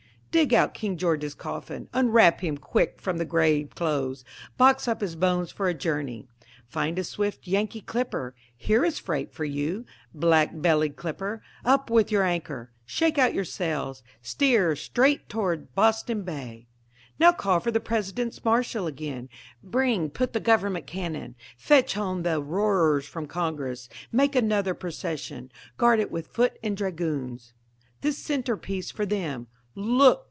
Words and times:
Dig 0.31 0.53
out 0.53 0.73
King 0.73 0.95
George's 0.95 1.35
coffin, 1.35 1.89
unwrap 1.93 2.39
him 2.39 2.57
quick 2.57 3.01
from 3.01 3.17
the 3.17 3.25
grave 3.25 3.75
clothes, 3.75 4.23
box 4.57 4.87
up 4.87 5.01
his 5.01 5.17
bones 5.17 5.51
for 5.51 5.67
a 5.67 5.73
journey; 5.73 6.25
Find 6.69 6.97
a 6.97 7.03
swift 7.03 7.47
Yankee 7.47 7.81
clipper 7.81 8.33
here 8.55 8.85
is 8.85 8.97
freight 8.97 9.33
for 9.33 9.43
you, 9.43 9.85
black 10.13 10.51
bellied 10.53 10.95
clipper, 10.95 11.43
Up 11.65 11.89
with 11.89 12.13
your 12.13 12.23
anchor! 12.23 12.71
shake 12.85 13.17
out 13.17 13.33
your 13.33 13.43
sails! 13.43 14.03
steer 14.21 14.73
straight 14.77 15.27
toward 15.27 15.75
Boston 15.75 16.21
bay. 16.21 16.69
Now 17.19 17.33
call 17.33 17.59
for 17.59 17.69
the 17.71 17.81
President's 17.81 18.45
marshal 18.45 18.87
again, 18.87 19.27
bring 19.61 20.09
put 20.09 20.31
the 20.31 20.39
government 20.39 20.87
cannon, 20.87 21.35
Fetch 21.57 21.95
home 21.95 22.23
the 22.23 22.41
roarers 22.41 23.05
from 23.05 23.25
Congress, 23.25 23.89
make 24.13 24.37
another 24.37 24.73
procession, 24.73 25.51
guard 25.75 25.99
it 25.99 26.09
with 26.09 26.27
foot 26.27 26.57
and 26.63 26.77
dragoons. 26.77 27.51
This 27.99 28.17
centre 28.17 28.55
piece 28.55 28.91
for 28.91 29.05
them: 29.05 29.47
Look! 29.75 30.19